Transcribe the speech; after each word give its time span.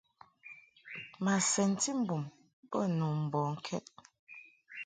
Ma 1.23 1.33
sɛnti 1.51 1.89
mbum 2.01 2.23
bə 2.69 2.79
nu 2.97 3.05
mbɔŋkɛd. 3.23 3.85